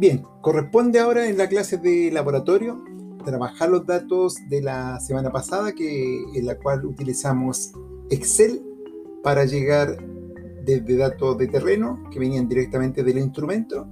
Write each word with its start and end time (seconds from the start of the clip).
Bien, 0.00 0.24
corresponde 0.40 0.98
ahora 0.98 1.28
en 1.28 1.36
la 1.36 1.46
clase 1.46 1.76
de 1.76 2.10
laboratorio 2.10 2.82
trabajar 3.22 3.68
los 3.68 3.84
datos 3.84 4.36
de 4.48 4.62
la 4.62 4.98
semana 4.98 5.30
pasada, 5.30 5.74
que, 5.74 6.22
en 6.34 6.46
la 6.46 6.54
cual 6.54 6.86
utilizamos 6.86 7.72
Excel 8.08 8.62
para 9.22 9.44
llegar 9.44 9.98
desde 10.64 10.96
datos 10.96 11.36
de 11.36 11.48
terreno 11.48 12.02
que 12.10 12.18
venían 12.18 12.48
directamente 12.48 13.04
del 13.04 13.18
instrumento, 13.18 13.86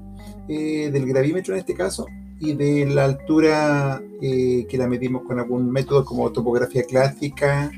eh, 0.49 0.91
del 0.91 1.05
gravímetro 1.05 1.53
en 1.53 1.61
este 1.61 1.75
caso, 1.75 2.07
y 2.41 2.55
de 2.55 2.87
la 2.87 3.05
altura 3.05 4.03
eh, 4.23 4.67
que 4.67 4.79
la 4.79 4.89
medimos 4.89 5.25
con 5.25 5.39
algún 5.39 5.71
método 5.71 6.07
como 6.07 6.33
topografía 6.33 6.85
clásica 6.85 7.71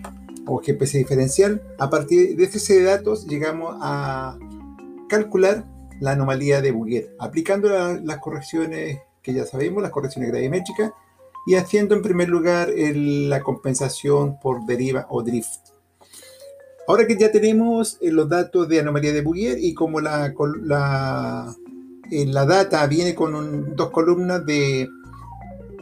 o 0.47 0.59
GPS 0.59 0.99
diferencial. 0.99 1.61
A 1.81 1.91
partir 1.91 2.37
de 2.37 2.45
ese 2.45 2.81
datos 2.85 3.27
llegamos 3.27 3.75
a 3.81 4.39
calcular 5.09 5.67
la 6.01 6.13
anomalía 6.13 6.61
de 6.61 6.73
Bouguer, 6.73 7.15
aplicando 7.19 7.69
las 7.69 8.19
correcciones 8.19 8.99
que 9.23 9.35
ya 9.35 9.45
sabemos, 9.47 9.83
las 9.83 9.93
correcciones 9.93 10.31
gravimétricas, 10.31 10.93
y 11.47 11.55
haciendo 11.55 11.95
en 11.95 12.03
primer 12.03 12.29
lugar 12.29 12.71
la 12.75 13.43
compensación 13.43 14.39
por 14.41 14.65
deriva 14.67 15.07
o 15.11 15.23
drift. 15.23 15.71
Ahora 16.87 17.07
que 17.07 17.17
ya 17.17 17.31
tenemos 17.31 17.99
eh, 18.01 18.11
los 18.11 18.29
datos 18.29 18.69
de 18.69 18.81
anomalía 18.81 19.13
de 19.13 19.23
Bouguer 19.23 19.59
y 19.59 19.75
como 19.75 20.01
la, 20.01 20.35
la, 20.63 21.55
eh, 22.11 22.27
la 22.27 22.45
data 22.45 22.85
viene 22.87 23.15
con 23.15 23.77
dos 23.77 23.91
columnas 23.91 24.45
de, 24.45 24.89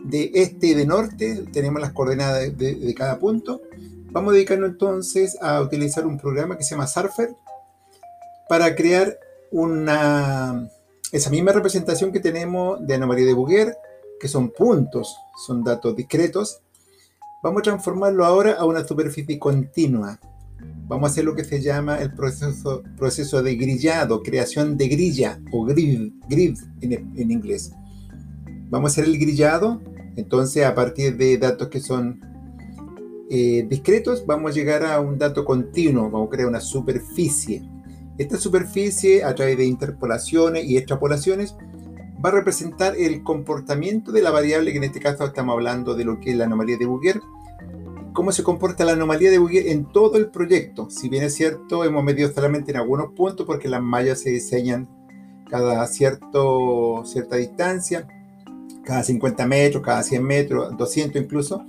de 0.04 0.30
este 0.34 0.68
y 0.68 0.74
de 0.74 0.86
norte, 0.86 1.44
tenemos 1.52 1.80
las 1.80 1.92
coordenadas 1.92 2.56
de, 2.56 2.94
cada 2.94 3.18
punto, 3.18 3.62
vamos 4.10 4.32
a 4.32 4.34
dedicarnos 4.34 4.70
entonces 4.70 5.36
a 5.40 5.60
utilizar 5.60 6.06
un 6.06 6.18
programa 6.18 6.56
que 6.56 6.64
se 6.64 6.70
llama 6.70 6.86
Surfer 6.86 7.30
para 8.48 8.74
crear 8.74 9.18
una, 9.50 10.68
esa 11.12 11.30
misma 11.30 11.52
representación 11.52 12.12
que 12.12 12.20
tenemos 12.20 12.84
de 12.86 12.94
anomalía 12.94 13.26
de 13.26 13.34
Bouguer, 13.34 13.76
que 14.20 14.28
son 14.28 14.50
puntos, 14.50 15.16
son 15.46 15.62
datos 15.62 15.94
discretos, 15.96 16.60
vamos 17.42 17.60
a 17.60 17.62
transformarlo 17.62 18.24
ahora 18.24 18.54
a 18.54 18.64
una 18.64 18.84
superficie 18.84 19.38
continua. 19.38 20.18
Vamos 20.88 21.10
a 21.10 21.12
hacer 21.12 21.24
lo 21.24 21.34
que 21.34 21.44
se 21.44 21.60
llama 21.60 21.98
el 21.98 22.12
proceso, 22.14 22.82
proceso 22.96 23.42
de 23.42 23.54
grillado, 23.56 24.22
creación 24.22 24.76
de 24.76 24.88
grilla 24.88 25.38
o 25.52 25.64
grid, 25.64 26.12
grid 26.28 26.58
en, 26.80 27.30
inglés. 27.30 27.72
Vamos 28.70 28.90
a 28.90 28.92
hacer 28.92 29.04
el 29.04 29.18
grillado, 29.18 29.80
entonces 30.16 30.64
a 30.64 30.74
partir 30.74 31.16
de 31.16 31.38
datos 31.38 31.68
que 31.68 31.80
son 31.80 32.20
eh, 33.30 33.66
discretos, 33.68 34.24
vamos 34.26 34.50
a 34.50 34.54
llegar 34.54 34.82
a 34.82 34.98
un 35.00 35.18
dato 35.18 35.44
continuo, 35.44 36.10
vamos 36.10 36.28
a 36.28 36.30
crear 36.30 36.48
una 36.48 36.60
superficie. 36.60 37.62
Esta 38.18 38.36
superficie, 38.36 39.22
a 39.22 39.34
través 39.34 39.56
de 39.56 39.64
interpolaciones 39.64 40.64
y 40.64 40.76
extrapolaciones, 40.76 41.56
va 42.24 42.30
a 42.30 42.32
representar 42.32 42.96
el 42.96 43.22
comportamiento 43.22 44.10
de 44.10 44.22
la 44.22 44.32
variable, 44.32 44.72
que 44.72 44.78
en 44.78 44.84
este 44.84 45.00
caso 45.00 45.24
estamos 45.24 45.52
hablando 45.52 45.94
de 45.94 46.04
lo 46.04 46.18
que 46.18 46.32
es 46.32 46.36
la 46.36 46.44
anomalía 46.44 46.76
de 46.76 46.86
Bouguer, 46.86 47.20
cómo 48.12 48.32
se 48.32 48.42
comporta 48.42 48.84
la 48.84 48.92
anomalía 48.92 49.30
de 49.30 49.38
Bouguer 49.38 49.68
en 49.68 49.84
todo 49.84 50.16
el 50.16 50.30
proyecto. 50.30 50.90
Si 50.90 51.08
bien 51.08 51.22
es 51.22 51.34
cierto, 51.36 51.84
hemos 51.84 52.02
medido 52.02 52.32
solamente 52.32 52.72
en 52.72 52.78
algunos 52.78 53.12
puntos 53.12 53.46
porque 53.46 53.68
las 53.68 53.80
mallas 53.80 54.20
se 54.20 54.30
diseñan 54.30 54.88
cada 55.48 55.86
cierto, 55.86 57.04
cierta 57.06 57.36
distancia, 57.36 58.08
cada 58.82 59.04
50 59.04 59.46
metros, 59.46 59.82
cada 59.84 60.02
100 60.02 60.24
metros, 60.24 60.76
200 60.76 61.22
incluso. 61.22 61.64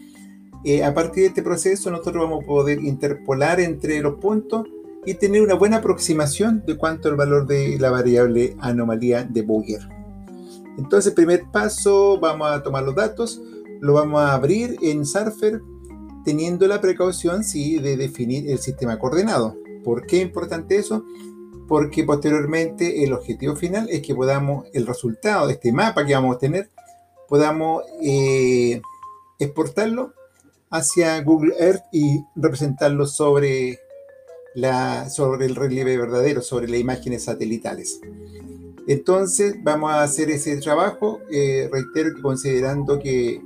Eh, 0.64 0.84
a 0.84 0.94
partir 0.96 1.24
de 1.24 1.28
este 1.28 1.44
proceso 1.44 1.92
nosotros 1.92 2.24
vamos 2.24 2.44
a 2.44 2.48
poder 2.48 2.80
interpolar 2.84 3.60
entre 3.60 4.02
los 4.02 4.16
puntos 4.16 4.68
y 5.06 5.14
tener 5.16 5.42
una 5.42 5.54
buena 5.54 5.78
aproximación 5.78 6.64
de 6.66 6.78
cuánto 6.78 7.10
el 7.10 7.16
valor 7.16 7.48
de 7.48 7.78
la 7.80 7.90
variable 7.90 8.56
anomalía 8.60 9.24
de 9.24 9.42
Bouguer. 9.42 9.88
Entonces, 10.78 11.14
primer 11.14 11.46
paso, 11.52 12.20
vamos 12.20 12.50
a 12.50 12.64
tomar 12.64 12.84
los 12.84 12.96
datos, 12.96 13.42
lo 13.82 13.94
vamos 13.94 14.22
a 14.22 14.34
abrir 14.34 14.78
en 14.82 15.06
Surfer, 15.06 15.62
teniendo 16.24 16.68
la 16.68 16.82
precaución, 16.82 17.44
sí, 17.44 17.80
de 17.80 17.98
definir 17.98 18.50
el 18.50 18.60
sistema 18.60 19.00
coordenado. 19.00 19.56
¿Por 19.84 20.06
qué 20.06 20.18
es 20.18 20.24
importante 20.24 20.78
eso? 20.78 21.04
Porque 21.68 22.04
posteriormente 22.04 23.04
el 23.04 23.14
objetivo 23.14 23.56
final 23.56 23.90
es 23.90 24.02
que 24.02 24.16
podamos, 24.16 24.66
el 24.74 24.86
resultado 24.86 25.48
de 25.48 25.54
este 25.54 25.72
mapa 25.72 26.06
que 26.06 26.14
vamos 26.14 26.36
a 26.36 26.40
tener, 26.40 26.70
podamos 27.28 27.84
eh, 28.02 28.82
exportarlo 29.38 30.14
hacia 30.70 31.22
Google 31.22 31.56
Earth 31.58 31.84
y 31.92 32.24
representarlo 32.36 33.06
sobre 33.06 33.80
sobre 35.10 35.46
el 35.46 35.56
relieve 35.56 35.98
verdadero, 35.98 36.42
sobre 36.42 36.68
las 36.68 36.80
imágenes 36.80 37.24
satelitales. 37.26 38.00
Entonces 38.88 39.56
vamos 39.64 39.92
a 39.92 40.02
hacer 40.02 40.32
ese 40.32 40.58
trabajo, 40.58 41.20
eh, 41.32 41.70
reitero 41.72 42.16
que 42.16 42.22
considerando 42.22 42.98
que 43.00 43.40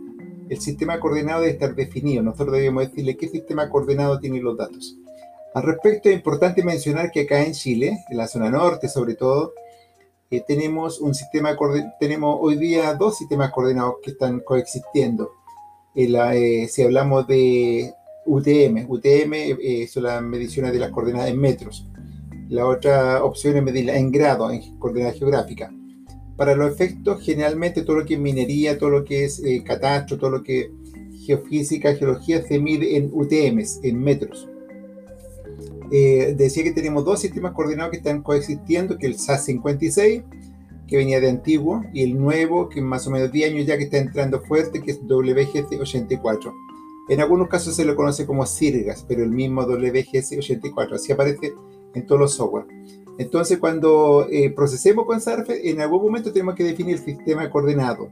el 0.49 0.61
sistema 0.61 0.99
coordenado 0.99 1.41
debe 1.41 1.53
estar 1.53 1.75
definido, 1.75 2.23
nosotros 2.23 2.55
debemos 2.55 2.87
decirle 2.87 3.17
qué 3.17 3.27
sistema 3.27 3.69
coordenado 3.69 4.19
tiene 4.19 4.39
los 4.39 4.57
datos. 4.57 4.97
Al 5.53 5.63
respecto 5.63 6.09
es 6.09 6.15
importante 6.15 6.63
mencionar 6.63 7.11
que 7.11 7.21
acá 7.21 7.43
en 7.43 7.53
Chile, 7.53 8.03
en 8.09 8.17
la 8.17 8.27
zona 8.27 8.49
norte 8.49 8.87
sobre 8.87 9.15
todo, 9.15 9.53
eh, 10.31 10.41
tenemos 10.47 10.99
un 10.99 11.13
sistema 11.13 11.55
tenemos 11.99 12.37
hoy 12.41 12.55
día 12.55 12.93
dos 12.95 13.17
sistemas 13.17 13.51
coordenados 13.51 13.95
que 14.01 14.11
están 14.11 14.39
coexistiendo. 14.39 15.31
Eh, 15.93 16.67
si 16.69 16.81
hablamos 16.81 17.27
de 17.27 17.93
UTM. 18.25 18.85
UTM 18.87 19.33
eh, 19.33 19.87
son 19.87 20.03
las 20.03 20.21
mediciones 20.21 20.71
de 20.71 20.79
las 20.79 20.91
coordenadas 20.91 21.29
en 21.29 21.39
metros. 21.39 21.87
La 22.49 22.67
otra 22.67 23.23
opción 23.23 23.57
es 23.57 23.63
medirla 23.63 23.95
en 23.95 24.11
grado, 24.11 24.51
en 24.51 24.77
coordenadas 24.79 25.17
geográficas. 25.17 25.71
Para 26.35 26.55
los 26.55 26.71
efectos, 26.71 27.21
generalmente 27.23 27.83
todo 27.83 27.97
lo 27.97 28.05
que 28.05 28.15
es 28.15 28.19
minería, 28.19 28.77
todo 28.77 28.89
lo 28.89 29.03
que 29.03 29.25
es 29.25 29.43
eh, 29.43 29.63
catastro, 29.63 30.17
todo 30.17 30.31
lo 30.31 30.43
que 30.43 30.59
es 30.61 30.69
geofísica, 31.25 31.95
geología, 31.95 32.41
se 32.43 32.59
mide 32.59 32.97
en 32.97 33.09
UTMs, 33.13 33.79
en 33.83 33.99
metros. 33.99 34.49
Eh, 35.91 36.33
decía 36.35 36.63
que 36.63 36.71
tenemos 36.71 37.05
dos 37.05 37.21
sistemas 37.21 37.53
coordinados 37.53 37.91
que 37.91 37.97
están 37.97 38.23
coexistiendo, 38.23 38.97
que 38.97 39.05
el 39.05 39.15
SAS-56, 39.15 40.23
que 40.87 40.97
venía 40.97 41.19
de 41.19 41.29
antiguo, 41.29 41.83
y 41.93 42.03
el 42.03 42.17
nuevo, 42.19 42.67
que 42.67 42.81
más 42.81 43.05
o 43.07 43.11
menos 43.11 43.31
10 43.31 43.51
años 43.51 43.67
ya 43.67 43.77
que 43.77 43.83
está 43.83 43.97
entrando 43.97 44.41
fuerte, 44.41 44.81
que 44.81 44.91
es 44.91 45.01
WGC-84. 45.01 46.51
En 47.09 47.19
algunos 47.19 47.49
casos 47.49 47.75
se 47.75 47.85
lo 47.85 47.95
conoce 47.95 48.25
como 48.25 48.45
Sirgas, 48.45 49.05
pero 49.07 49.23
el 49.23 49.31
mismo 49.31 49.63
WGS84, 49.63 50.93
así 50.93 51.11
aparece 51.11 51.53
en 51.93 52.05
todos 52.05 52.21
los 52.21 52.33
software. 52.33 52.65
Entonces, 53.17 53.59
cuando 53.59 54.27
eh, 54.31 54.49
procesemos 54.49 55.05
con 55.05 55.21
Surfer, 55.21 55.59
en 55.63 55.81
algún 55.81 56.01
momento 56.01 56.31
tenemos 56.31 56.55
que 56.55 56.63
definir 56.63 56.95
el 56.95 57.03
sistema 57.03 57.49
coordenado. 57.49 58.09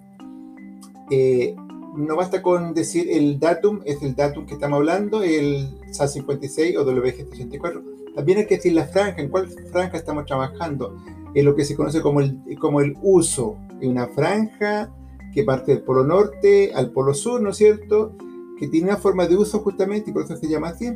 Eh, 1.09 1.55
no 1.95 2.15
basta 2.15 2.41
con 2.41 2.73
decir 2.73 3.09
el 3.09 3.39
datum, 3.39 3.81
es 3.85 4.01
el 4.01 4.15
datum 4.15 4.45
que 4.45 4.53
estamos 4.53 4.77
hablando, 4.77 5.23
el 5.23 5.79
SAS56 5.89 6.77
o 6.77 6.85
WGS84. 6.85 8.13
También 8.15 8.39
hay 8.39 8.45
que 8.45 8.57
decir 8.57 8.73
la 8.73 8.85
franja, 8.85 9.21
en 9.21 9.29
cuál 9.29 9.47
franja 9.47 9.97
estamos 9.97 10.25
trabajando. 10.25 10.95
En 11.33 11.45
lo 11.45 11.55
que 11.55 11.65
se 11.65 11.75
conoce 11.75 12.01
como 12.01 12.21
el, 12.21 12.39
como 12.59 12.81
el 12.81 12.95
uso. 13.01 13.57
Una 13.81 14.07
franja 14.07 14.93
que 15.33 15.43
parte 15.43 15.73
del 15.73 15.83
polo 15.83 16.03
norte 16.03 16.71
al 16.73 16.91
polo 16.91 17.13
sur, 17.13 17.41
¿no 17.41 17.49
es 17.49 17.57
cierto? 17.57 18.15
Que 18.61 18.67
tiene 18.67 18.89
una 18.89 18.97
forma 18.97 19.25
de 19.25 19.35
uso 19.35 19.59
justamente 19.61 20.11
y 20.11 20.13
por 20.13 20.23
eso 20.23 20.37
se 20.37 20.47
llama 20.47 20.69
así. 20.69 20.95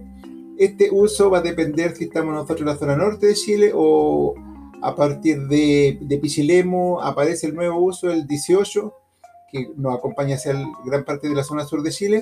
Este 0.55 0.91
uso 0.91 1.31
va 1.31 1.39
a 1.39 1.41
depender 1.41 1.95
si 1.95 2.03
estamos 2.03 2.31
nosotros 2.31 2.59
en 2.59 2.67
la 2.67 2.77
zona 2.77 2.95
norte 2.95 3.25
de 3.25 3.33
Chile 3.33 3.71
o 3.73 4.35
a 4.83 4.95
partir 4.95 5.47
de, 5.47 5.97
de 5.99 6.17
Pichilemu 6.19 7.01
aparece 7.01 7.47
el 7.47 7.55
nuevo 7.55 7.79
uso, 7.79 8.11
el 8.11 8.27
18, 8.27 8.93
que 9.51 9.71
nos 9.77 9.97
acompaña 9.97 10.35
hacia 10.35 10.53
gran 10.85 11.03
parte 11.03 11.27
de 11.27 11.33
la 11.33 11.43
zona 11.43 11.65
sur 11.65 11.81
de 11.81 11.89
Chile. 11.89 12.21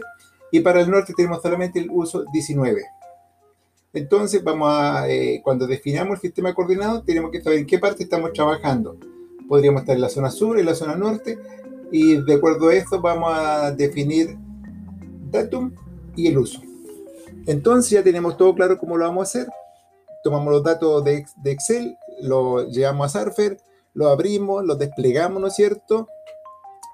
Y 0.49 0.61
para 0.61 0.79
el 0.79 0.89
norte 0.89 1.13
tenemos 1.13 1.41
solamente 1.41 1.77
el 1.77 1.89
uso 1.91 2.23
19. 2.31 2.81
Entonces, 3.91 4.41
vamos 4.45 4.69
a, 4.71 5.09
eh, 5.09 5.41
cuando 5.43 5.67
definamos 5.67 6.15
el 6.15 6.21
sistema 6.21 6.53
coordinado, 6.53 7.03
tenemos 7.03 7.31
que 7.31 7.41
saber 7.41 7.59
en 7.59 7.65
qué 7.65 7.79
parte 7.79 8.03
estamos 8.03 8.31
trabajando. 8.31 8.95
Podríamos 9.49 9.81
estar 9.81 9.95
en 9.95 10.01
la 10.01 10.09
zona 10.09 10.31
sur, 10.31 10.57
en 10.57 10.67
la 10.67 10.73
zona 10.73 10.95
norte, 10.95 11.37
y 11.91 12.15
de 12.15 12.33
acuerdo 12.33 12.69
a 12.69 12.75
eso 12.75 13.01
vamos 13.01 13.29
a 13.35 13.71
definir 13.73 14.37
datum 15.33 15.73
y 16.15 16.27
el 16.27 16.37
uso. 16.37 16.61
Entonces 17.45 17.91
ya 17.91 18.03
tenemos 18.03 18.37
todo 18.37 18.55
claro 18.55 18.79
cómo 18.79 18.97
lo 18.97 19.05
vamos 19.05 19.21
a 19.21 19.29
hacer. 19.29 19.51
Tomamos 20.23 20.53
los 20.53 20.63
datos 20.63 21.03
de, 21.03 21.25
Excel, 21.43 21.97
lo 22.21 22.69
llevamos 22.69 23.13
a 23.13 23.23
Surfer, 23.23 23.57
lo 23.93 24.07
abrimos, 24.07 24.63
lo 24.63 24.75
desplegamos, 24.75 25.41
¿no 25.41 25.47
es 25.47 25.55
cierto? 25.55 26.07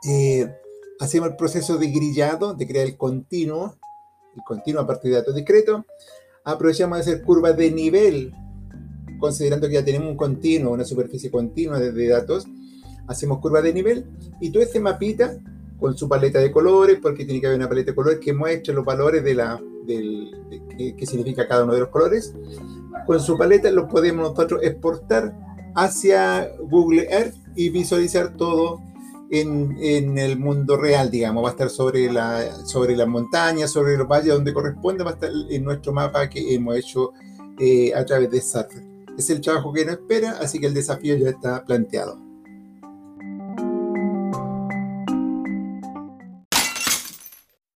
Eh, 0.07 0.51
hacemos 0.99 1.29
el 1.29 1.35
proceso 1.35 1.77
de 1.77 1.87
grillado, 1.91 2.55
de 2.55 2.65
crear 2.65 2.87
el 2.87 2.97
continuo, 2.97 3.75
el 4.35 4.43
continuo 4.43 4.81
a 4.81 4.87
partir 4.87 5.11
de 5.11 5.17
datos 5.17 5.35
discretos. 5.35 5.83
Aprovechamos 6.43 6.97
de 6.97 7.01
hacer 7.01 7.23
curvas 7.23 7.55
de 7.55 7.69
nivel, 7.69 8.33
considerando 9.19 9.67
que 9.67 9.75
ya 9.75 9.85
tenemos 9.85 10.09
un 10.09 10.17
continuo, 10.17 10.73
una 10.73 10.85
superficie 10.85 11.29
continua 11.29 11.77
de, 11.77 11.91
de 11.91 12.07
datos. 12.07 12.47
Hacemos 13.07 13.39
curvas 13.39 13.61
de 13.61 13.73
nivel 13.73 14.07
y 14.41 14.51
todo 14.51 14.63
este 14.63 14.79
mapita 14.79 15.37
con 15.79 15.97
su 15.97 16.09
paleta 16.09 16.39
de 16.39 16.51
colores, 16.51 16.99
porque 17.01 17.25
tiene 17.25 17.39
que 17.39 17.47
haber 17.47 17.59
una 17.59 17.69
paleta 17.69 17.91
de 17.91 17.95
colores 17.95 18.19
que 18.19 18.33
muestre 18.33 18.73
los 18.73 18.83
valores 18.83 19.23
de 19.23 19.33
la, 19.33 19.61
del, 19.85 20.31
que, 20.97 21.05
significa 21.05 21.47
cada 21.47 21.63
uno 21.63 21.73
de 21.73 21.79
los 21.79 21.89
colores. 21.89 22.33
Con 23.05 23.19
su 23.19 23.37
paleta 23.37 23.71
lo 23.71 23.87
podemos 23.87 24.31
nosotros 24.31 24.61
exportar 24.63 25.33
hacia 25.75 26.49
Google 26.59 27.07
Earth 27.09 27.35
y 27.55 27.69
visualizar 27.69 28.35
todo 28.35 28.81
en, 29.31 29.77
en, 29.79 30.17
el 30.17 30.37
mundo 30.37 30.75
real, 30.75 31.11
digamos, 31.11 31.43
va 31.43 31.49
a 31.49 31.51
estar 31.51 31.69
sobre, 31.69 32.11
la, 32.11 32.65
sobre 32.65 32.95
las 32.95 33.07
montañas, 33.07 33.71
sobre 33.71 33.95
los 33.95 34.07
valles 34.07 34.33
donde 34.33 34.53
corresponde, 34.53 35.03
va 35.03 35.11
a 35.11 35.13
estar 35.13 35.29
en 35.49 35.63
nuestro 35.63 35.93
mapa 35.93 36.29
que 36.29 36.53
hemos 36.53 36.75
hecho 36.75 37.13
eh, 37.59 37.93
a 37.93 38.03
través 38.05 38.31
de 38.31 38.41
Surfer. 38.41 38.83
Es 39.17 39.29
el 39.29 39.41
trabajo 39.41 39.71
que 39.71 39.85
nos 39.85 39.95
espera, 39.95 40.37
así 40.41 40.59
que 40.59 40.67
el 40.67 40.73
desafío 40.73 41.15
ya 41.17 41.29
está 41.29 41.63
planteado. 41.63 42.28